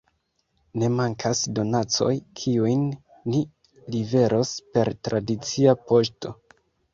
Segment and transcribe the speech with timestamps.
[0.83, 2.09] Ne mankas donacoj,
[2.39, 2.81] kiujn
[3.35, 3.43] ni
[3.97, 6.35] liveros per tradicia poŝto.